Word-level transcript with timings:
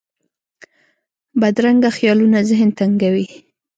بدرنګه 1.41 1.89
خیالونه 1.97 2.39
ذهن 2.49 2.69
تنګوي 2.77 3.27